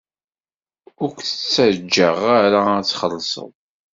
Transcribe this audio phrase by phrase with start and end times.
[1.03, 3.51] Ur k-ttaǧǧaɣ ara ad txellṣeḍ.